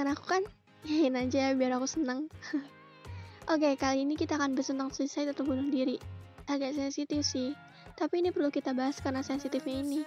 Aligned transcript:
kesenangan 0.00 0.16
aku 0.16 0.24
kan? 0.32 0.42
Yain 0.88 1.12
aja 1.12 1.52
biar 1.52 1.76
aku 1.76 1.84
senang. 1.84 2.24
Oke, 3.52 3.76
kali 3.76 4.08
ini 4.08 4.16
kita 4.16 4.40
akan 4.40 4.56
bahas 4.56 4.72
tentang 4.72 4.88
suicide 4.96 5.28
atau 5.28 5.44
bunuh 5.44 5.68
diri. 5.68 6.00
Agak 6.48 6.72
sensitif 6.72 7.20
sih, 7.20 7.52
tapi 8.00 8.24
ini 8.24 8.32
perlu 8.32 8.48
kita 8.48 8.72
bahas 8.72 8.96
karena 9.04 9.20
sensitifnya 9.20 9.84
ini. 9.84 10.00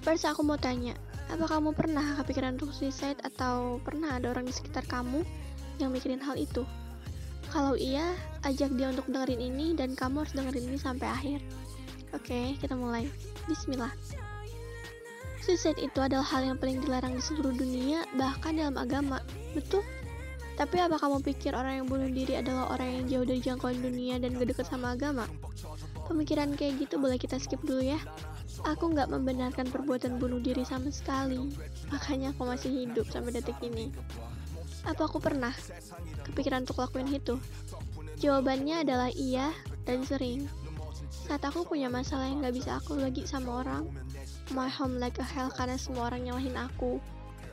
First 0.00 0.24
aku 0.24 0.40
mau 0.40 0.56
tanya, 0.56 0.96
apa 1.28 1.44
kamu 1.44 1.76
pernah 1.76 2.16
kepikiran 2.24 2.56
untuk 2.56 2.72
suicide 2.72 3.20
atau 3.20 3.76
pernah 3.84 4.16
ada 4.16 4.32
orang 4.32 4.48
di 4.48 4.56
sekitar 4.56 4.88
kamu 4.88 5.20
yang 5.76 5.92
mikirin 5.92 6.24
hal 6.24 6.40
itu? 6.40 6.64
Kalau 7.52 7.76
iya, 7.76 8.16
ajak 8.48 8.72
dia 8.72 8.88
untuk 8.88 9.04
dengerin 9.04 9.52
ini 9.52 9.76
dan 9.76 9.92
kamu 9.92 10.24
harus 10.24 10.32
dengerin 10.32 10.64
ini 10.64 10.80
sampai 10.80 11.08
akhir. 11.12 11.40
Oke, 12.16 12.56
kita 12.56 12.72
mulai. 12.72 13.04
Bismillah. 13.44 13.92
Suicide 15.40 15.80
itu 15.80 15.98
adalah 15.98 16.24
hal 16.24 16.44
yang 16.44 16.58
paling 16.60 16.84
dilarang 16.84 17.16
di 17.16 17.22
seluruh 17.24 17.56
dunia, 17.56 18.04
bahkan 18.20 18.54
dalam 18.54 18.76
agama. 18.76 19.24
Betul? 19.56 19.80
Tapi 20.60 20.76
apa 20.76 21.00
kamu 21.00 21.24
pikir 21.24 21.56
orang 21.56 21.80
yang 21.80 21.88
bunuh 21.88 22.12
diri 22.12 22.36
adalah 22.36 22.68
orang 22.76 23.00
yang 23.00 23.04
jauh 23.08 23.24
dari 23.24 23.40
jangkauan 23.40 23.80
dunia 23.80 24.20
dan 24.20 24.36
gak 24.36 24.52
deket 24.52 24.68
sama 24.68 24.92
agama? 24.92 25.24
Pemikiran 26.04 26.52
kayak 26.52 26.84
gitu 26.84 27.00
boleh 27.00 27.16
kita 27.16 27.40
skip 27.40 27.64
dulu 27.64 27.80
ya. 27.80 27.96
Aku 28.68 28.92
nggak 28.92 29.08
membenarkan 29.08 29.72
perbuatan 29.72 30.20
bunuh 30.20 30.36
diri 30.36 30.60
sama 30.68 30.92
sekali. 30.92 31.48
Makanya 31.88 32.36
aku 32.36 32.44
masih 32.44 32.68
hidup 32.68 33.08
sampai 33.08 33.40
detik 33.40 33.56
ini. 33.64 33.88
Apa 34.84 35.08
aku 35.08 35.16
pernah 35.16 35.56
kepikiran 36.28 36.68
untuk 36.68 36.84
lakuin 36.84 37.08
itu? 37.08 37.40
Jawabannya 38.20 38.84
adalah 38.84 39.08
iya 39.16 39.56
dan 39.88 40.04
sering. 40.04 40.44
Saat 41.08 41.40
aku 41.48 41.64
punya 41.64 41.88
masalah 41.88 42.28
yang 42.28 42.44
gak 42.44 42.52
bisa 42.52 42.76
aku 42.76 43.00
lagi 43.00 43.24
sama 43.24 43.64
orang, 43.64 43.88
my 44.50 44.66
home 44.66 44.98
like 44.98 45.18
a 45.22 45.26
hell 45.26 45.50
karena 45.54 45.78
semua 45.78 46.10
orang 46.10 46.26
nyalahin 46.26 46.58
aku. 46.58 46.98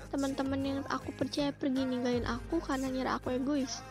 Teman-teman 0.10 0.62
yang 0.64 0.80
aku 0.88 1.14
percaya 1.14 1.54
pergi 1.54 1.84
ninggalin 1.84 2.26
aku 2.26 2.58
karena 2.64 2.90
ngira 2.90 3.22
aku 3.22 3.38
egois. 3.38 3.84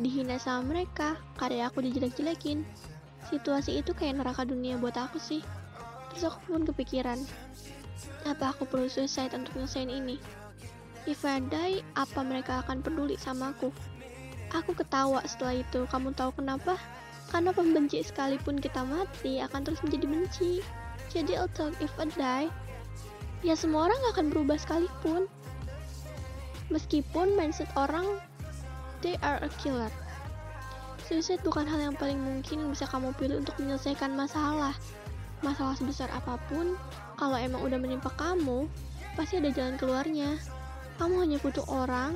Dihina 0.00 0.40
sama 0.40 0.72
mereka, 0.72 1.18
karya 1.36 1.68
aku 1.68 1.84
dijelek-jelekin. 1.84 2.64
Situasi 3.28 3.78
itu 3.78 3.92
kayak 3.92 4.22
neraka 4.22 4.42
dunia 4.48 4.80
buat 4.80 4.96
aku 4.96 5.20
sih. 5.20 5.44
Terus 6.10 6.32
aku 6.32 6.56
pun 6.56 6.66
kepikiran, 6.66 7.20
apa 8.26 8.50
aku 8.50 8.66
perlu 8.66 8.90
suicide 8.90 9.36
untuk 9.36 9.54
nyelesain 9.54 9.92
ini? 9.92 10.16
If 11.04 11.24
I 11.24 11.40
die, 11.40 11.84
apa 11.96 12.20
mereka 12.24 12.64
akan 12.66 12.80
peduli 12.80 13.16
sama 13.20 13.52
aku? 13.52 13.70
Aku 14.50 14.74
ketawa 14.74 15.22
setelah 15.28 15.62
itu, 15.62 15.86
kamu 15.86 16.16
tahu 16.18 16.34
kenapa? 16.34 16.74
Karena 17.30 17.54
pembenci 17.54 18.02
sekalipun 18.02 18.58
kita 18.58 18.82
mati 18.82 19.38
akan 19.38 19.60
terus 19.62 19.80
menjadi 19.86 20.06
benci. 20.10 20.52
Jadi 21.10 21.34
talk 21.58 21.74
if 21.82 21.90
I 21.98 22.06
die, 22.14 22.48
ya 23.42 23.58
semua 23.58 23.90
orang 23.90 23.98
akan 24.14 24.30
berubah 24.30 24.54
sekalipun. 24.56 25.26
Meskipun 26.70 27.34
mindset 27.34 27.66
orang, 27.74 28.22
they 29.02 29.18
are 29.26 29.42
a 29.42 29.50
killer. 29.58 29.90
Suicide 31.02 31.42
bukan 31.42 31.66
hal 31.66 31.90
yang 31.90 31.96
paling 31.98 32.22
mungkin 32.22 32.70
bisa 32.70 32.86
kamu 32.86 33.10
pilih 33.18 33.42
untuk 33.42 33.58
menyelesaikan 33.58 34.14
masalah. 34.14 34.78
Masalah 35.42 35.74
sebesar 35.74 36.06
apa 36.14 36.38
pun, 36.46 36.78
kalau 37.18 37.34
emang 37.34 37.66
udah 37.66 37.82
menimpa 37.82 38.14
kamu, 38.14 38.70
pasti 39.18 39.42
ada 39.42 39.50
jalan 39.50 39.74
keluarnya. 39.74 40.38
Kamu 41.02 41.26
hanya 41.26 41.42
butuh 41.42 41.66
orang 41.66 42.14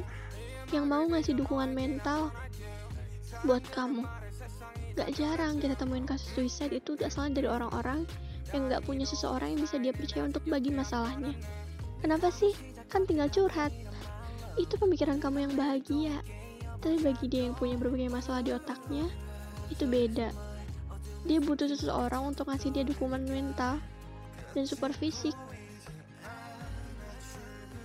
yang 0.71 0.87
mau 0.87 1.03
ngasih 1.11 1.35
dukungan 1.35 1.75
mental 1.75 2.31
buat 3.43 3.67
kamu. 3.75 4.07
Gak 4.95 5.11
jarang 5.19 5.59
kita 5.59 5.75
temuin 5.75 6.07
kasus 6.07 6.31
suicide 6.31 6.71
itu 6.71 6.95
asalnya 7.03 7.43
dari 7.43 7.49
orang-orang 7.51 8.07
yang 8.55 8.71
gak 8.71 8.87
punya 8.87 9.03
seseorang 9.03 9.59
yang 9.59 9.61
bisa 9.67 9.77
dia 9.83 9.91
percaya 9.91 10.31
untuk 10.31 10.47
bagi 10.47 10.71
masalahnya. 10.71 11.35
Kenapa 11.99 12.31
sih? 12.31 12.55
Kan 12.87 13.03
tinggal 13.03 13.27
curhat. 13.27 13.75
Itu 14.55 14.79
pemikiran 14.79 15.19
kamu 15.19 15.51
yang 15.51 15.55
bahagia. 15.59 16.23
Tapi 16.79 17.03
bagi 17.03 17.27
dia 17.27 17.51
yang 17.51 17.59
punya 17.59 17.75
berbagai 17.75 18.13
masalah 18.13 18.47
di 18.47 18.55
otaknya, 18.55 19.11
itu 19.73 19.89
beda. 19.89 20.31
Dia 21.25 21.41
butuh 21.41 21.67
seseorang 21.67 22.37
untuk 22.37 22.47
ngasih 22.53 22.71
dia 22.71 22.85
dukungan 22.87 23.25
mental 23.27 23.81
dan 24.55 24.65
support 24.69 24.95
fisik. 24.95 25.35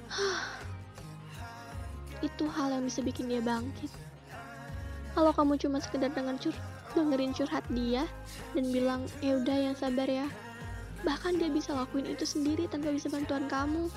itu 2.28 2.46
hal 2.52 2.76
yang 2.76 2.84
bisa 2.84 3.00
bikin 3.00 3.32
dia 3.32 3.40
bangkit. 3.40 3.90
Kalau 5.16 5.32
kamu 5.32 5.56
cuma 5.58 5.80
sekedar 5.80 6.12
dengan 6.12 6.36
curhat, 6.36 6.62
dengerin 6.94 7.32
curhat 7.32 7.66
dia 7.72 8.04
dan 8.58 8.66
bilang 8.74 9.02
ya 9.24 9.38
udah 9.40 9.58
yang 9.72 9.76
sabar 9.78 10.10
ya 10.10 10.28
bahkan 11.04 11.36
dia 11.36 11.48
bisa 11.48 11.72
lakuin 11.76 12.08
itu 12.08 12.28
sendiri 12.28 12.68
tanpa 12.68 12.92
bisa 12.92 13.08
bantuan 13.08 13.48
kamu 13.48 13.88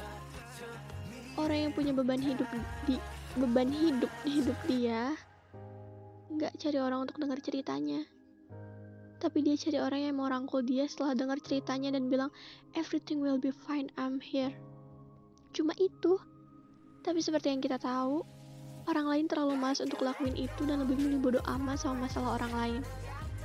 orang 1.40 1.58
yang 1.68 1.72
punya 1.72 1.92
beban 1.96 2.20
hidup 2.20 2.46
di 2.86 2.96
beban 3.38 3.70
hidup 3.72 4.12
di 4.22 4.30
hidup 4.42 4.58
dia 4.68 5.16
nggak 6.32 6.54
cari 6.56 6.78
orang 6.78 7.08
untuk 7.08 7.18
dengar 7.18 7.38
ceritanya 7.42 8.06
tapi 9.22 9.42
dia 9.46 9.54
cari 9.54 9.78
orang 9.78 10.00
yang 10.10 10.14
mau 10.18 10.26
rangkul 10.26 10.66
dia 10.66 10.86
setelah 10.90 11.14
dengar 11.14 11.38
ceritanya 11.38 11.94
dan 11.94 12.10
bilang 12.10 12.30
everything 12.74 13.22
will 13.22 13.38
be 13.38 13.54
fine 13.54 13.90
I'm 13.98 14.18
here 14.18 14.52
cuma 15.54 15.76
itu 15.78 16.18
tapi 17.02 17.18
seperti 17.18 17.50
yang 17.50 17.62
kita 17.62 17.82
tahu 17.82 18.22
Orang 18.90 19.06
lain 19.06 19.30
terlalu 19.30 19.54
malas 19.54 19.78
untuk 19.78 20.02
lakuin 20.02 20.34
itu 20.34 20.66
dan 20.66 20.82
lebih 20.82 20.98
milih 20.98 21.22
bodoh 21.22 21.44
amat 21.46 21.86
sama 21.86 22.10
masalah 22.10 22.34
orang 22.42 22.52
lain. 22.52 22.80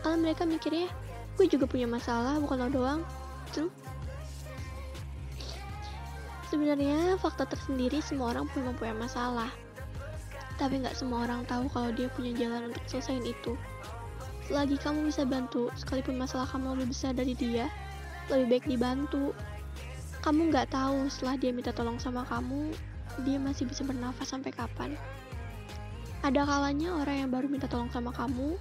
Kalau 0.01 0.18
mereka 0.18 0.50
mikirnya, 0.50 0.89
gue 1.38 1.45
juga 1.45 1.69
punya 1.69 1.85
masalah, 1.85 2.41
bukan 2.41 2.57
lo 2.66 2.69
doang. 2.74 3.01
True. 3.56 3.72
Sebenarnya 6.47 7.19
fakta 7.19 7.44
tersendiri 7.44 8.00
semua 8.00 8.31
orang 8.31 8.47
punya 8.52 8.72
punya 8.75 8.96
masalah. 8.96 9.52
Tapi 10.56 10.80
nggak 10.81 10.96
semua 10.96 11.28
orang 11.28 11.44
tahu 11.46 11.68
kalau 11.69 11.91
dia 11.91 12.07
punya 12.12 12.31
jalan 12.34 12.72
untuk 12.72 12.81
selesaiin 12.88 13.28
itu. 13.28 13.53
Selagi 14.47 14.80
kamu 14.80 15.12
bisa 15.12 15.28
bantu, 15.28 15.68
sekalipun 15.75 16.16
masalah 16.16 16.47
kamu 16.47 16.80
lebih 16.80 16.96
besar 16.96 17.12
dari 17.12 17.36
dia, 17.36 17.68
lebih 18.31 18.47
baik 18.57 18.66
dibantu. 18.66 19.36
Kamu 20.24 20.50
nggak 20.50 20.72
tahu 20.72 21.12
setelah 21.12 21.36
dia 21.36 21.52
minta 21.52 21.75
tolong 21.75 22.00
sama 22.00 22.24
kamu, 22.24 22.72
dia 23.28 23.38
masih 23.38 23.68
bisa 23.68 23.84
bernafas 23.84 24.31
sampai 24.31 24.56
kapan. 24.56 24.96
Ada 26.24 26.47
kalanya 26.47 26.96
orang 26.97 27.28
yang 27.28 27.30
baru 27.30 27.47
minta 27.52 27.69
tolong 27.69 27.91
sama 27.94 28.09
kamu, 28.16 28.57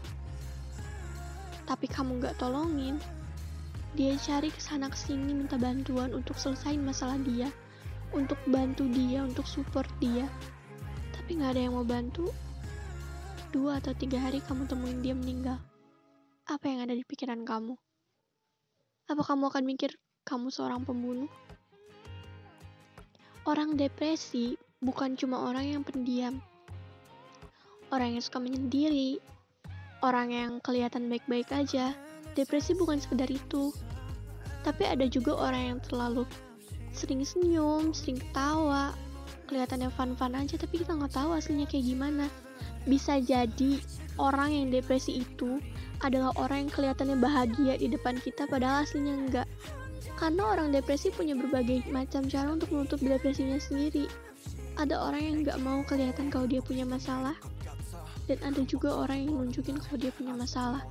tapi 1.66 1.86
kamu 1.90 2.22
gak 2.22 2.38
tolongin. 2.38 3.00
Dia 3.96 4.12
cari 4.20 4.52
ke 4.52 4.60
sana 4.60 4.92
ke 4.92 4.98
sini 5.00 5.32
minta 5.32 5.56
bantuan 5.56 6.12
untuk 6.12 6.36
selesaiin 6.36 6.84
masalah 6.84 7.16
dia, 7.24 7.48
untuk 8.12 8.36
bantu 8.44 8.84
dia, 8.92 9.24
untuk 9.24 9.48
support 9.48 9.88
dia. 10.04 10.28
Tapi 11.16 11.40
gak 11.40 11.56
ada 11.56 11.64
yang 11.64 11.80
mau 11.80 11.86
bantu. 11.88 12.28
Dua 13.56 13.80
atau 13.80 13.96
tiga 13.96 14.20
hari 14.20 14.44
kamu 14.44 14.68
temuin 14.68 15.00
dia 15.00 15.16
meninggal. 15.16 15.56
Apa 16.44 16.68
yang 16.68 16.84
ada 16.84 16.92
di 16.92 17.08
pikiran 17.08 17.40
kamu? 17.48 17.72
Apa 19.08 19.22
kamu 19.24 19.48
akan 19.48 19.64
mikir 19.64 19.96
kamu 20.28 20.52
seorang 20.52 20.84
pembunuh? 20.84 21.32
Orang 23.48 23.80
depresi 23.80 24.60
bukan 24.84 25.16
cuma 25.16 25.40
orang 25.48 25.72
yang 25.72 25.82
pendiam, 25.86 26.42
orang 27.88 28.18
yang 28.18 28.22
suka 28.22 28.42
menyendiri, 28.42 29.22
orang 30.04 30.34
yang 30.34 30.52
kelihatan 30.60 31.08
baik-baik 31.08 31.48
aja. 31.48 31.96
Depresi 32.36 32.76
bukan 32.76 33.00
sekedar 33.00 33.32
itu. 33.32 33.72
Tapi 34.60 34.82
ada 34.84 35.08
juga 35.08 35.32
orang 35.34 35.62
yang 35.74 35.78
terlalu 35.80 36.28
sering 36.92 37.24
senyum, 37.24 37.96
sering 37.96 38.20
ketawa, 38.20 38.92
kelihatannya 39.48 39.88
fun-fun 39.94 40.36
aja 40.36 40.58
tapi 40.58 40.82
kita 40.82 40.92
nggak 40.92 41.16
tahu 41.16 41.32
aslinya 41.32 41.64
kayak 41.64 41.86
gimana. 41.88 42.26
Bisa 42.84 43.18
jadi 43.22 43.80
orang 44.20 44.52
yang 44.52 44.66
depresi 44.68 45.24
itu 45.24 45.58
adalah 46.04 46.34
orang 46.36 46.68
yang 46.68 46.72
kelihatannya 46.72 47.16
bahagia 47.16 47.80
di 47.80 47.88
depan 47.88 48.20
kita 48.20 48.44
padahal 48.44 48.84
aslinya 48.84 49.14
enggak. 49.16 49.48
Karena 50.16 50.44
orang 50.44 50.72
depresi 50.72 51.08
punya 51.12 51.32
berbagai 51.36 51.88
macam 51.88 52.28
cara 52.28 52.52
untuk 52.52 52.72
menutup 52.72 53.00
depresinya 53.00 53.56
sendiri. 53.56 54.08
Ada 54.76 54.92
orang 54.92 55.22
yang 55.24 55.36
nggak 55.40 55.58
mau 55.64 55.80
kelihatan 55.88 56.28
kalau 56.28 56.44
dia 56.44 56.60
punya 56.60 56.84
masalah, 56.84 57.32
dan 58.28 58.38
ada 58.42 58.60
juga 58.66 58.92
orang 58.92 59.24
yang 59.24 59.32
nunjukin 59.40 59.78
kalau 59.80 59.96
dia 59.96 60.12
punya 60.12 60.34
masalah 60.36 60.82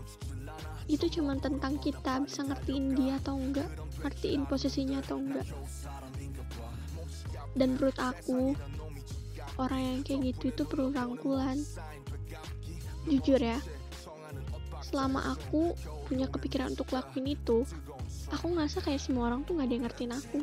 itu 0.86 1.10
cuma 1.18 1.34
tentang 1.42 1.82
kita 1.82 2.22
bisa 2.22 2.46
ngertiin 2.46 2.94
dia 2.94 3.18
atau 3.18 3.42
enggak 3.42 3.70
ngertiin 4.06 4.46
posisinya 4.46 5.02
atau 5.02 5.18
enggak. 5.18 5.48
Dan 7.58 7.80
menurut 7.80 7.98
aku 7.98 8.54
orang 9.58 9.82
yang 9.82 10.00
kayak 10.06 10.36
gitu 10.36 10.54
itu 10.54 10.64
perlu 10.68 10.94
rangkulan. 10.94 11.58
Jujur 13.10 13.42
ya 13.42 13.58
selama 14.86 15.34
aku 15.34 15.74
punya 16.06 16.30
kepikiran 16.30 16.78
untuk 16.78 16.94
lakuin 16.94 17.34
itu 17.34 17.66
aku 18.30 18.54
ngerasa 18.54 18.86
kayak 18.86 19.02
semua 19.02 19.34
orang 19.34 19.42
tuh 19.42 19.58
gak 19.58 19.66
ada 19.66 19.74
yang 19.74 19.86
ngertiin 19.90 20.14
aku. 20.14 20.42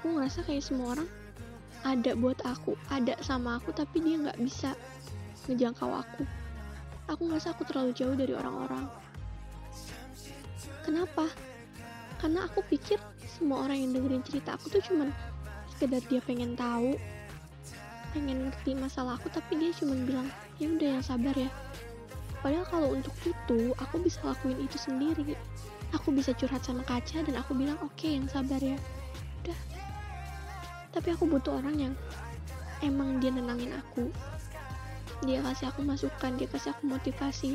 Aku 0.00 0.06
ngerasa 0.16 0.40
kayak 0.48 0.64
semua 0.64 0.96
orang 0.96 1.08
ada 1.84 2.16
buat 2.16 2.40
aku 2.48 2.80
ada 2.88 3.12
sama 3.20 3.60
aku 3.60 3.76
tapi 3.76 4.00
dia 4.00 4.16
nggak 4.16 4.40
bisa 4.40 4.72
ngejangkau 5.46 5.92
aku. 5.92 6.24
Aku 7.12 7.28
ngerasa 7.28 7.52
aku 7.52 7.68
terlalu 7.68 7.92
jauh 7.92 8.16
dari 8.16 8.32
orang-orang. 8.32 8.88
Kenapa? 10.84 11.28
Karena 12.20 12.48
aku 12.48 12.64
pikir 12.64 12.96
semua 13.24 13.68
orang 13.68 13.76
yang 13.76 13.90
dengerin 13.92 14.24
cerita 14.24 14.56
aku 14.56 14.72
tuh 14.72 14.80
cuman 14.80 15.12
sekedar 15.74 16.00
dia 16.06 16.22
pengen 16.22 16.54
tahu 16.54 16.94
pengen 18.14 18.46
ngerti 18.46 18.78
masalah 18.78 19.18
aku 19.18 19.26
tapi 19.26 19.58
dia 19.58 19.74
cuma 19.74 19.98
bilang 19.98 20.30
ya 20.62 20.70
udah 20.70 20.88
yang 20.96 21.04
sabar 21.04 21.34
ya. 21.34 21.50
Padahal 22.40 22.66
kalau 22.70 22.88
untuk 22.94 23.12
itu 23.26 23.74
aku 23.80 23.98
bisa 23.98 24.22
lakuin 24.22 24.60
itu 24.62 24.78
sendiri. 24.78 25.34
Aku 25.92 26.14
bisa 26.14 26.30
curhat 26.36 26.62
sama 26.62 26.86
kaca 26.86 27.26
dan 27.26 27.34
aku 27.34 27.58
bilang 27.58 27.76
oke 27.82 27.90
okay, 27.98 28.14
yang 28.14 28.30
sabar 28.30 28.62
ya. 28.62 28.78
Udah. 29.42 29.58
Tapi 30.94 31.08
aku 31.10 31.26
butuh 31.26 31.58
orang 31.58 31.90
yang 31.90 31.94
emang 32.86 33.18
dia 33.18 33.34
nenangin 33.34 33.74
aku 33.74 34.12
dia 35.24 35.40
kasih 35.42 35.72
aku 35.72 35.80
masukan 35.82 36.32
dia 36.36 36.48
kasih 36.48 36.70
aku 36.76 36.84
motivasi 36.88 37.52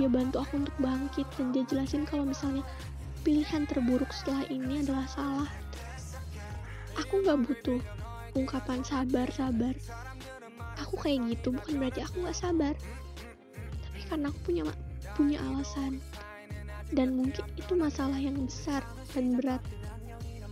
dia 0.00 0.08
bantu 0.08 0.40
aku 0.40 0.64
untuk 0.64 0.76
bangkit 0.80 1.28
dan 1.36 1.52
dia 1.52 1.64
jelasin 1.68 2.08
kalau 2.08 2.24
misalnya 2.24 2.64
pilihan 3.22 3.68
terburuk 3.68 4.10
setelah 4.12 4.44
ini 4.48 4.80
adalah 4.80 5.04
salah. 5.08 5.50
Aku 6.98 7.20
nggak 7.20 7.40
butuh 7.44 7.80
ungkapan 8.34 8.80
sabar 8.82 9.28
sabar 9.30 9.76
aku 10.94 11.10
kayak 11.10 11.26
gitu 11.34 11.54
bukan 11.54 11.74
berarti 11.82 12.00
aku 12.06 12.16
nggak 12.22 12.38
sabar. 12.38 12.74
Tapi 13.82 14.00
karena 14.06 14.26
aku 14.30 14.38
punya 14.46 14.62
punya 15.18 15.38
alasan. 15.50 15.98
Dan 16.94 17.18
mungkin 17.18 17.42
itu 17.58 17.72
masalah 17.74 18.18
yang 18.18 18.38
besar 18.46 18.86
dan 19.10 19.34
berat. 19.34 19.62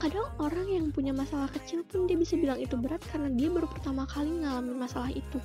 Kadang 0.03 0.27
orang 0.43 0.67
yang 0.67 0.87
punya 0.91 1.15
masalah 1.15 1.47
kecil 1.55 1.87
pun 1.87 2.11
dia 2.11 2.19
bisa 2.19 2.35
bilang 2.35 2.59
itu 2.59 2.75
berat 2.75 2.99
karena 3.15 3.31
dia 3.31 3.47
baru 3.55 3.71
pertama 3.71 4.03
kali 4.11 4.43
ngalamin 4.43 4.83
masalah 4.83 5.15
itu 5.15 5.39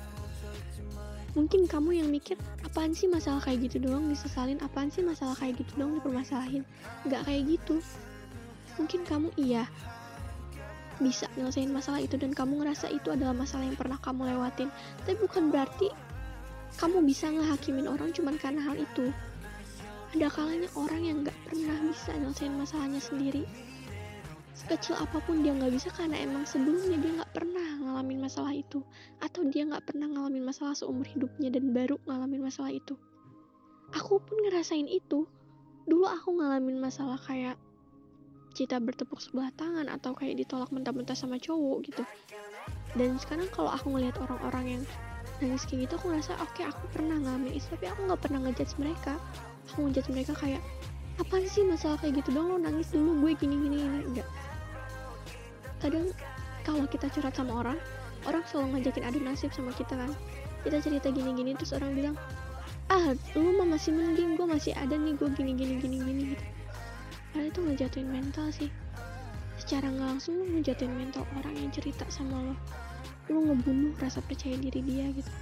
mungkin 1.38 1.70
kamu 1.70 2.02
yang 2.02 2.10
mikir 2.10 2.34
apaan 2.66 2.90
sih 2.90 3.06
masalah 3.06 3.38
kayak 3.38 3.70
gitu 3.70 3.86
doang? 3.86 4.10
Disesalin 4.10 4.58
apaan 4.58 4.90
sih 4.90 5.06
masalah 5.06 5.38
kayak 5.38 5.62
gitu 5.62 5.78
doang 5.78 5.94
dipermasalahin? 6.02 6.66
Nggak 7.06 7.30
kayak 7.30 7.42
gitu. 7.46 7.78
Mungkin 8.74 9.06
kamu 9.06 9.30
iya 9.38 9.70
bisa 10.98 11.30
nyelesain 11.38 11.70
masalah 11.70 12.02
itu 12.02 12.18
dan 12.18 12.34
kamu 12.34 12.58
ngerasa 12.58 12.90
itu 12.90 13.14
adalah 13.14 13.30
masalah 13.30 13.70
yang 13.70 13.78
pernah 13.78 14.02
kamu 14.02 14.34
lewatin. 14.34 14.66
Tapi 15.06 15.14
bukan 15.22 15.54
berarti 15.54 15.94
kamu 16.74 17.06
bisa 17.06 17.30
ngehakimin 17.30 17.86
orang 17.86 18.10
cuman 18.10 18.34
karena 18.34 18.58
hal 18.66 18.74
itu. 18.74 19.14
Ada 20.18 20.26
kalanya 20.34 20.66
orang 20.74 21.02
yang 21.06 21.16
gak 21.22 21.38
pernah 21.46 21.78
bisa 21.86 22.10
nyelesain 22.18 22.54
masalahnya 22.58 22.98
sendiri. 22.98 23.46
Sekecil 24.58 24.98
apa 24.98 25.22
pun 25.22 25.46
dia 25.46 25.54
nggak 25.54 25.70
bisa 25.70 25.86
karena 25.94 26.18
emang 26.18 26.42
sebelumnya 26.42 26.98
dia 26.98 27.12
nggak 27.22 27.30
pernah 27.30 27.67
ngalamin 27.98 28.22
masalah 28.22 28.54
itu? 28.54 28.86
Atau 29.18 29.42
dia 29.50 29.66
nggak 29.66 29.90
pernah 29.90 30.06
ngalamin 30.06 30.46
masalah 30.46 30.78
seumur 30.78 31.02
hidupnya 31.02 31.50
dan 31.50 31.74
baru 31.74 31.98
ngalamin 32.06 32.46
masalah 32.46 32.70
itu? 32.70 32.94
Aku 33.90 34.22
pun 34.22 34.38
ngerasain 34.46 34.86
itu. 34.86 35.26
Dulu 35.90 36.06
aku 36.06 36.38
ngalamin 36.38 36.78
masalah 36.78 37.18
kayak 37.18 37.58
cita 38.54 38.78
bertepuk 38.78 39.18
sebelah 39.18 39.50
tangan 39.58 39.90
atau 39.90 40.14
kayak 40.14 40.38
ditolak 40.38 40.70
mentah-mentah 40.70 41.18
sama 41.18 41.42
cowok 41.42 41.90
gitu. 41.90 42.06
Dan 42.94 43.18
sekarang 43.18 43.50
kalau 43.50 43.74
aku 43.74 43.90
ngelihat 43.90 44.14
orang-orang 44.22 44.78
yang 44.78 44.82
nangis 45.42 45.66
kayak 45.66 45.90
gitu 45.90 45.98
aku 45.98 46.14
ngerasa 46.14 46.38
oke 46.38 46.54
okay, 46.54 46.70
aku 46.70 46.86
pernah 46.94 47.18
ngalamin 47.18 47.58
itu 47.58 47.66
tapi 47.74 47.90
aku 47.90 48.06
nggak 48.06 48.20
pernah 48.22 48.38
ngejudge 48.46 48.78
mereka. 48.78 49.18
Aku 49.74 49.90
ngejudge 49.90 50.14
mereka 50.14 50.38
kayak 50.38 50.62
apa 51.18 51.34
sih 51.50 51.66
masalah 51.66 51.98
kayak 51.98 52.22
gitu 52.22 52.30
dong? 52.30 52.46
Lo 52.46 52.62
nangis 52.62 52.94
dulu 52.94 53.26
gue 53.26 53.34
gini 53.34 53.58
gini 53.58 53.76
gini 53.82 54.00
enggak 54.06 54.28
kadang 55.78 56.10
kalau 56.68 56.84
kita 56.84 57.08
curhat 57.08 57.32
sama 57.32 57.64
orang 57.64 57.80
orang 58.28 58.44
selalu 58.44 58.76
ngajakin 58.76 59.08
adu 59.08 59.24
nasib 59.24 59.48
sama 59.56 59.72
kita 59.72 59.96
kan. 59.96 60.12
Kita 60.60 60.84
cerita 60.84 61.08
gini-gini 61.08 61.56
terus 61.56 61.72
orang 61.72 61.96
bilang 61.96 62.16
ah 62.92 63.16
lu 63.32 63.56
mah 63.56 63.72
masih 63.72 63.96
mending 63.96 64.36
gue 64.36 64.44
masih 64.44 64.76
ada 64.76 64.92
nih 64.92 65.16
gue 65.16 65.28
gini 65.32 65.56
gini 65.56 65.80
gini 65.80 65.96
gini 65.96 66.22
gitu. 66.36 66.44
Karena 67.32 67.48
itu 67.48 67.60
ngejatuhin 67.64 68.08
mental 68.12 68.52
sih. 68.52 68.68
Secara 69.56 69.88
nggak 69.88 70.08
langsung 70.12 70.36
lu 70.36 70.44
ngejatuhin 70.60 70.92
mental 70.92 71.24
orang 71.40 71.56
yang 71.56 71.72
cerita 71.72 72.04
sama 72.12 72.36
lo 72.52 72.54
lu 73.28 73.44
ngebunuh 73.48 73.92
rasa 73.96 74.20
percaya 74.20 74.56
diri 74.60 74.84
dia 74.84 75.08
gitu. 75.16 75.32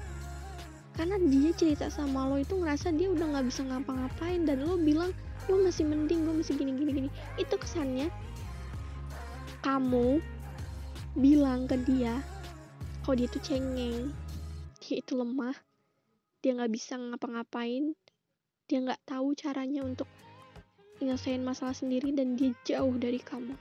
Karena 0.94 1.19
dia 1.26 1.50
cerita 1.58 1.90
sama 1.90 2.31
lo 2.31 2.38
itu 2.38 2.55
ngerasa 2.55 2.94
dia 2.94 3.11
udah 3.11 3.34
nggak 3.34 3.46
bisa 3.50 3.67
ngapa-ngapain 3.67 4.46
dan 4.46 4.62
lo 4.62 4.79
bilang 4.79 5.11
lo 5.50 5.58
masih 5.58 5.90
mending 5.90 6.22
gue 6.22 6.34
masih 6.38 6.55
gini 6.55 6.70
gini 6.70 6.90
gini. 7.02 7.11
Itu 7.34 7.58
kesannya 7.58 8.14
kamu 9.67 10.22
bilang 11.16 11.64
ke 11.64 11.80
dia 11.88 12.20
kalau 13.06 13.22
dia 13.22 13.30
itu 13.30 13.38
cengeng. 13.38 14.10
Dia 14.82 14.98
itu 14.98 15.14
lemah. 15.14 15.54
Dia 16.42 16.58
nggak 16.58 16.74
bisa 16.74 16.98
ngapa-ngapain. 16.98 17.94
Dia 18.66 18.82
nggak 18.82 18.98
tahu 19.06 19.30
caranya 19.38 19.86
untuk 19.86 20.10
nyelesain 20.98 21.38
masalah 21.38 21.70
sendiri 21.70 22.10
dan 22.10 22.34
dia 22.34 22.50
jauh 22.66 22.98
dari 22.98 23.22
kamu. 23.22 23.54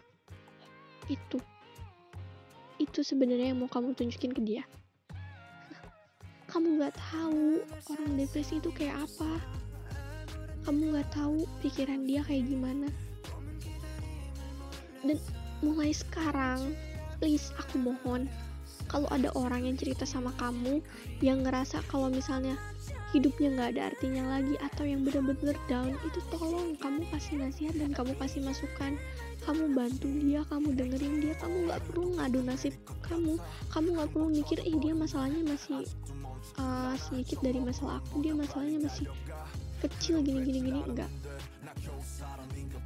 Itu. 1.05 1.37
Itu 2.81 3.05
sebenarnya 3.05 3.53
yang 3.53 3.61
mau 3.61 3.69
kamu 3.69 3.93
tunjukin 3.93 4.33
ke 4.33 4.41
dia. 4.41 4.65
Kamu 6.49 6.81
nggak 6.81 6.97
tahu 6.97 7.61
orang 7.93 8.11
depresi 8.17 8.57
itu 8.57 8.73
kayak 8.73 9.05
apa. 9.05 9.29
Kamu 10.65 10.89
nggak 10.89 11.13
tahu 11.13 11.45
pikiran 11.61 12.01
dia 12.09 12.25
kayak 12.25 12.49
gimana. 12.49 12.89
Dan 15.05 15.21
mulai 15.61 15.93
sekarang 15.93 16.73
please 17.19 17.51
aku 17.59 17.79
mohon. 17.79 18.27
Kalau 18.85 19.09
ada 19.09 19.33
orang 19.33 19.65
yang 19.65 19.77
cerita 19.77 20.05
sama 20.05 20.29
kamu 20.37 20.77
yang 21.17 21.41
ngerasa 21.41 21.81
kalau 21.89 22.05
misalnya 22.09 22.53
hidupnya 23.17 23.49
nggak 23.57 23.69
ada 23.75 23.81
artinya 23.89 24.23
lagi 24.37 24.55
atau 24.61 24.85
yang 24.85 25.01
bener-bener 25.01 25.57
down 25.65 25.97
itu 26.05 26.19
tolong. 26.29 26.77
Kamu 26.77 27.01
kasih 27.09 27.41
nasihat 27.41 27.75
dan 27.81 27.91
kamu 27.97 28.13
kasih 28.21 28.45
masukan. 28.45 28.93
Kamu 29.41 29.73
bantu 29.73 30.09
dia 30.21 30.45
kamu 30.47 30.77
dengerin 30.77 31.13
dia. 31.21 31.33
Kamu 31.41 31.65
nggak 31.69 31.81
perlu 31.89 32.13
ngadu 32.19 32.39
nasib 32.45 32.73
kamu. 33.05 33.41
Kamu 33.73 33.87
nggak 33.97 34.09
perlu 34.13 34.27
mikir 34.29 34.61
eh 34.61 34.77
dia 34.77 34.93
masalahnya 34.93 35.41
masih 35.49 35.81
uh, 36.61 36.93
sedikit 36.97 37.41
dari 37.41 37.57
masalah 37.57 37.97
aku. 38.05 38.21
Dia 38.21 38.37
masalahnya 38.37 38.85
masih 38.85 39.09
kecil 39.81 40.21
gini 40.21 40.45
gini 40.45 40.59
gini. 40.61 40.81
Enggak 40.85 41.09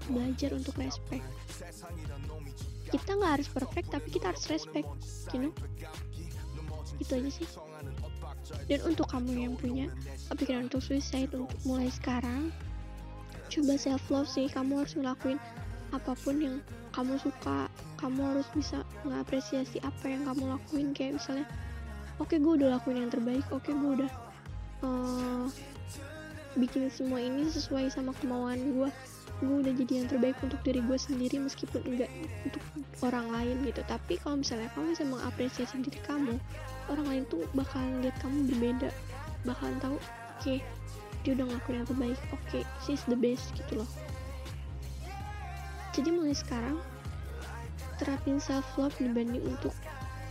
belajar 0.10 0.52
untuk 0.58 0.74
respect 0.82 1.25
kita 2.89 3.15
nggak 3.15 3.31
harus 3.39 3.50
perfect 3.50 3.88
tapi 3.94 4.07
kita 4.09 4.33
harus 4.33 4.45
respect 4.50 4.89
you 5.33 5.50
know? 5.50 5.53
Itu 7.00 7.15
aja 7.15 7.30
sih. 7.31 7.47
Dan 8.65 8.80
untuk 8.86 9.07
kamu 9.09 9.31
yang 9.38 9.53
punya 9.56 9.88
kepikiran 10.33 10.68
untuk 10.68 10.83
suicide 10.83 11.31
untuk 11.31 11.57
mulai 11.63 11.88
sekarang 11.89 12.51
coba 13.50 13.74
self 13.80 14.03
love 14.12 14.30
sih. 14.30 14.50
Kamu 14.51 14.83
harus 14.83 14.94
ngelakuin 14.97 15.39
apa 15.89 16.13
pun 16.21 16.36
yang 16.38 16.56
kamu 16.94 17.18
suka. 17.21 17.71
Kamu 17.97 18.19
harus 18.36 18.47
bisa 18.53 18.83
mengapresiasi 19.07 19.81
apa 19.81 20.06
yang 20.09 20.27
kamu 20.27 20.53
lakuin. 20.53 20.91
Kayak 20.94 21.21
misalnya 21.21 21.47
oke 22.19 22.30
okay, 22.30 22.38
gue 22.38 22.53
udah 22.60 22.69
lakuin 22.77 23.08
yang 23.08 23.12
terbaik. 23.12 23.46
Oke 23.50 23.72
okay, 23.72 23.74
gue 23.74 23.91
udah 24.03 24.12
uh, 24.84 25.46
bikin 26.58 26.89
semua 26.91 27.22
ini 27.22 27.48
sesuai 27.48 27.93
sama 27.93 28.12
kemauan 28.19 28.60
gue 28.75 28.89
gue 29.39 29.55
udah 29.63 29.72
jadi 29.72 30.03
yang 30.03 30.08
terbaik 30.12 30.36
untuk 30.43 30.60
diri 30.67 30.84
gue 30.84 30.98
sendiri 31.00 31.39
meskipun 31.39 31.79
enggak 31.88 32.12
untuk 32.43 32.63
orang 33.00 33.31
lain 33.31 33.55
gitu. 33.63 33.79
Tapi 33.88 34.19
kalau 34.19 34.43
misalnya 34.43 34.67
kamu 34.75 34.91
bisa 34.91 35.05
mengapresiasi 35.08 35.79
diri 35.79 36.00
kamu 36.03 36.36
orang 36.91 37.08
lain 37.08 37.24
tuh 37.31 37.48
bakalan 37.55 38.03
lihat 38.03 38.19
kamu 38.19 38.51
berbeda. 38.51 38.89
Bakalan 39.48 39.79
tahu 39.79 39.96
oke 39.96 40.12
okay, 40.43 40.60
dia 41.24 41.39
udah 41.39 41.46
ngelakuin 41.48 41.75
yang 41.79 41.88
terbaik. 41.88 42.19
Oke 42.36 42.39
okay, 42.43 42.63
she's 42.84 43.03
the 43.08 43.15
best 43.15 43.55
gitu 43.55 43.79
loh. 43.79 43.89
Jadi 45.96 46.10
mulai 46.12 46.36
sekarang 46.36 46.75
terapin 47.96 48.43
self 48.43 48.67
love 48.75 48.96
dibanding 49.00 49.43
untuk 49.48 49.72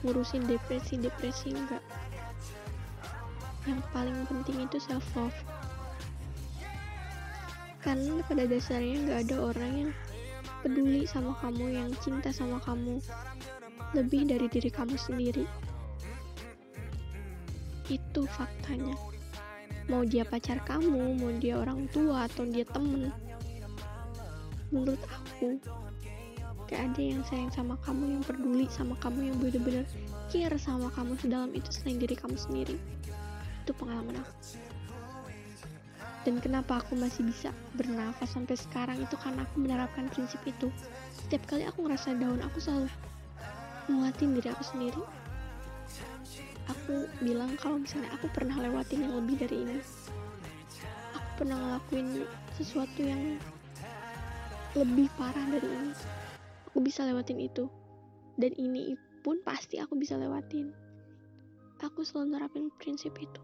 ngurusin 0.04 0.44
depresi 0.44 1.00
depresi 1.00 1.56
enggak. 1.56 1.80
Yang 3.64 3.80
paling 3.96 4.16
penting 4.28 4.68
itu 4.68 4.76
self 4.76 5.04
love 5.16 5.36
karena 7.78 8.18
pada 8.26 8.44
dasarnya 8.44 8.97
nggak 9.06 9.18
ada 9.28 9.37
orang 9.38 9.73
yang 9.73 9.90
peduli 10.61 11.06
sama 11.06 11.32
kamu 11.38 11.64
yang 11.70 11.90
cinta 12.02 12.35
sama 12.35 12.58
kamu. 12.66 12.99
Lebih 13.94 14.28
dari 14.28 14.47
diri 14.50 14.70
kamu 14.70 14.99
sendiri. 14.99 15.47
Itu 17.88 18.26
faktanya. 18.28 18.99
Mau 19.88 20.04
dia 20.04 20.26
pacar 20.28 20.61
kamu 20.68 21.16
mau 21.16 21.32
dia 21.40 21.56
orang 21.56 21.88
tua 21.88 22.28
atau 22.28 22.44
dia 22.44 22.66
temen. 22.68 23.08
Menurut 24.68 25.00
aku 25.08 25.56
gak 26.68 26.92
ada 26.92 27.00
yang 27.00 27.25
sayang 27.25 27.49
sama 27.49 27.80
kamu 27.80 28.20
yang 28.20 28.23
peduli 28.28 28.68
sama 28.68 28.92
kamu 29.00 29.32
yang 29.32 29.37
bener-bener 29.40 29.88
care 30.28 30.61
sama 30.61 30.92
kamu 30.92 31.16
sedalam 31.16 31.49
itu 31.56 31.73
selain 31.73 31.97
diri 31.97 32.12
kamu 32.12 32.37
sendiri. 32.37 32.76
Itu 33.64 33.73
pengalaman 33.73 34.20
aku 34.20 34.67
dan 36.28 36.44
kenapa 36.44 36.85
aku 36.85 36.92
masih 36.92 37.25
bisa 37.25 37.56
bernafas 37.73 38.37
sampai 38.37 38.52
sekarang 38.52 39.00
itu 39.00 39.16
karena 39.16 39.49
aku 39.49 39.64
menerapkan 39.64 40.12
prinsip 40.12 40.37
itu. 40.44 40.68
Setiap 41.25 41.49
kali 41.49 41.64
aku 41.64 41.88
ngerasa 41.88 42.20
down 42.20 42.44
aku 42.44 42.61
selalu 42.61 42.92
nguatin 43.88 44.37
diri 44.37 44.52
aku 44.52 44.61
sendiri. 44.61 45.00
Aku 46.68 47.08
bilang 47.25 47.56
kalau 47.56 47.80
misalnya 47.80 48.12
aku 48.12 48.28
pernah 48.28 48.61
lewatin 48.61 49.08
yang 49.08 49.16
lebih 49.16 49.40
dari 49.40 49.56
ini. 49.56 49.80
Aku 51.16 51.28
pernah 51.40 51.56
ngelakuin 51.56 52.28
sesuatu 52.61 53.00
yang 53.00 53.40
lebih 54.76 55.08
parah 55.16 55.49
dari 55.49 55.64
ini. 55.64 55.97
Aku 56.68 56.85
bisa 56.85 57.08
lewatin 57.08 57.40
itu. 57.40 57.73
Dan 58.37 58.52
ini 58.61 59.00
pun 59.25 59.40
pasti 59.40 59.80
aku 59.80 59.97
bisa 59.97 60.20
lewatin. 60.20 60.76
Aku 61.80 62.04
selalu 62.04 62.37
nerapin 62.37 62.68
prinsip 62.76 63.16
itu. 63.16 63.40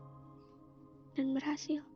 Dan 1.17 1.33
berhasil. 1.33 1.94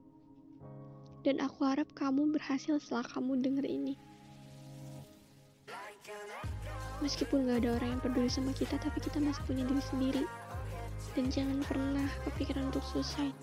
Dan 1.26 1.42
aku 1.42 1.66
harap 1.66 1.90
kamu 1.98 2.30
berhasil 2.34 2.78
setelah 2.78 3.06
kamu 3.10 3.42
denger 3.42 3.66
ini. 3.66 3.98
Meskipun 6.98 7.46
gak 7.46 7.62
ada 7.62 7.78
orang 7.78 7.98
yang 7.98 8.02
peduli 8.02 8.26
sama 8.26 8.50
kita, 8.54 8.75
tapi 8.78 8.98
kita 8.98 9.22
masih 9.22 9.42
punya 9.46 9.62
diri 9.62 9.82
sendiri. 9.82 10.25
Dan 11.14 11.30
jangan 11.30 11.62
pernah 11.66 12.06
kepikiran 12.26 12.75
untuk 12.75 12.82
suicide. 12.82 13.34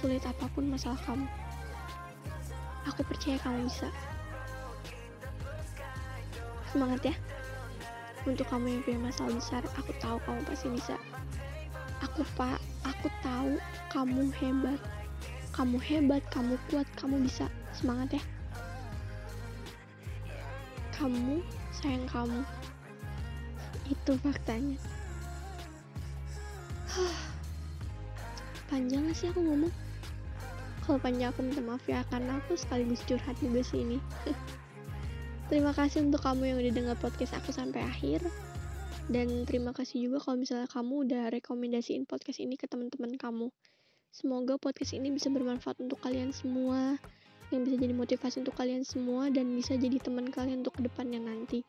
Sulit 0.00 0.24
apa 0.24 0.48
pun 0.56 0.68
masalah 0.68 0.96
kamu. 1.04 1.28
Aku 2.88 3.04
percaya 3.04 3.36
kamu 3.44 3.68
bisa. 3.68 3.88
Semangat 6.72 7.12
ya. 7.12 7.16
Untuk 8.24 8.48
kamu 8.48 8.80
yang 8.80 8.82
punya 8.84 9.00
masalah 9.12 9.32
besar, 9.32 9.62
aku 9.76 9.92
tahu 10.00 10.16
kamu 10.24 10.40
pasti 10.48 10.68
bisa. 10.72 10.96
Aku 12.00 12.24
pak, 12.36 12.60
aku 12.84 13.08
tahu 13.20 13.60
kamu 13.92 14.32
hebat. 14.40 14.80
Kamu 15.50 15.76
hebat, 15.82 16.22
kamu 16.30 16.54
kuat, 16.70 16.86
kamu 16.94 17.22
bisa. 17.26 17.50
Semangat 17.74 18.18
ya. 18.18 18.22
Kamu 20.94 21.42
sayang 21.74 22.06
kamu. 22.06 22.40
Itu 23.90 24.14
faktanya. 24.22 24.78
panjang 28.70 29.02
gak 29.10 29.18
sih 29.18 29.26
aku 29.34 29.42
ngomong? 29.42 29.74
Kalau 30.86 30.98
panjang 31.02 31.34
aku 31.34 31.42
minta 31.42 31.58
maaf 31.62 31.82
ya 31.90 32.06
karena 32.06 32.38
aku 32.38 32.54
sekaligus 32.54 33.02
curhat 33.02 33.34
juga 33.42 33.66
sih 33.66 33.82
ini. 33.82 33.98
terima 35.50 35.74
kasih 35.74 36.06
untuk 36.06 36.22
kamu 36.22 36.54
yang 36.54 36.58
udah 36.62 36.72
dengar 36.74 36.96
podcast 37.02 37.34
aku 37.34 37.50
sampai 37.50 37.82
akhir. 37.82 38.22
Dan 39.10 39.42
terima 39.42 39.74
kasih 39.74 40.06
juga 40.06 40.22
kalau 40.22 40.38
misalnya 40.38 40.70
kamu 40.70 40.94
udah 41.02 41.22
rekomendasiin 41.34 42.06
podcast 42.06 42.38
ini 42.38 42.54
ke 42.54 42.70
teman-teman 42.70 43.18
kamu. 43.18 43.50
Semoga 44.10 44.58
podcast 44.58 44.98
ini 44.98 45.14
bisa 45.14 45.30
bermanfaat 45.30 45.78
untuk 45.78 46.02
kalian 46.02 46.34
semua, 46.34 46.98
yang 47.54 47.62
bisa 47.62 47.78
jadi 47.78 47.94
motivasi 47.94 48.42
untuk 48.42 48.58
kalian 48.58 48.82
semua 48.82 49.30
dan 49.30 49.46
bisa 49.54 49.78
jadi 49.78 50.02
teman 50.02 50.34
kalian 50.34 50.66
untuk 50.66 50.74
ke 50.74 50.82
depannya 50.82 51.22
nanti. 51.22 51.62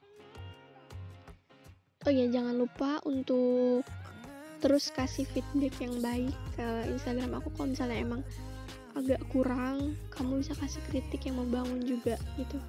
Oh 2.01 2.09
ya, 2.09 2.25
jangan 2.33 2.57
lupa 2.57 2.97
untuk 3.05 3.85
terus 4.57 4.89
kasih 4.89 5.29
feedback 5.29 5.73
yang 5.85 6.01
baik 6.01 6.33
ke 6.57 6.67
Instagram 6.89 7.37
aku 7.37 7.53
kalau 7.53 7.77
misalnya 7.77 7.97
emang 7.97 8.21
agak 8.93 9.21
kurang 9.33 9.97
kamu 10.13 10.45
bisa 10.45 10.53
kasih 10.53 10.81
kritik 10.93 11.25
yang 11.25 11.41
membangun 11.41 11.81
juga 11.81 12.13
gitu 12.37 12.61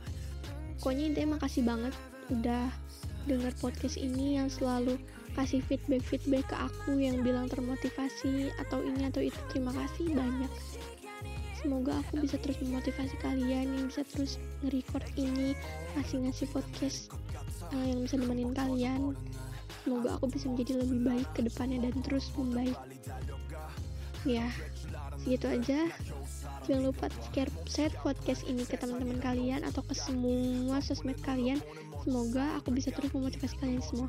pokoknya 0.80 1.12
intinya 1.12 1.36
makasih 1.36 1.60
banget 1.68 1.92
udah 2.32 2.72
denger 3.28 3.52
podcast 3.60 4.00
ini 4.00 4.40
yang 4.40 4.48
selalu 4.48 4.96
kasih 5.32 5.64
feedback 5.64 6.02
feedback 6.04 6.44
ke 6.48 6.56
aku 6.56 7.00
yang 7.00 7.20
bilang 7.24 7.48
termotivasi 7.48 8.52
atau 8.60 8.84
ini 8.84 9.08
atau 9.08 9.22
itu. 9.24 9.38
Terima 9.52 9.72
kasih 9.72 10.12
banyak. 10.12 10.52
Semoga 11.62 12.02
aku 12.02 12.26
bisa 12.26 12.36
terus 12.42 12.58
memotivasi 12.58 13.14
kalian 13.22 13.70
yang 13.70 13.86
bisa 13.86 14.02
terus 14.02 14.34
nge-record 14.66 15.06
ini 15.14 15.54
ngasih 15.94 16.26
ngasih 16.26 16.46
podcast 16.50 17.14
uh, 17.70 17.84
yang 17.86 18.02
bisa 18.02 18.18
nemenin 18.18 18.50
kalian. 18.50 19.14
Semoga 19.86 20.18
aku 20.18 20.26
bisa 20.34 20.50
menjadi 20.50 20.82
lebih 20.82 21.06
baik 21.06 21.28
ke 21.38 21.46
depannya 21.46 21.86
dan 21.86 21.94
terus 22.02 22.34
membaik. 22.34 22.74
Ya 24.26 24.50
segitu 25.22 25.46
aja. 25.46 25.86
Jangan 26.66 26.94
lupa 26.94 27.06
share, 27.66 27.94
podcast 28.06 28.46
ini 28.46 28.62
ke 28.62 28.78
teman-teman 28.78 29.18
kalian 29.18 29.66
atau 29.66 29.82
ke 29.82 29.94
semua 29.94 30.78
sosmed 30.78 31.18
kalian. 31.22 31.58
Semoga 32.02 32.58
aku 32.58 32.74
bisa 32.74 32.94
terus 32.94 33.10
memotivasi 33.14 33.58
kalian 33.58 33.82
semua 33.82 34.06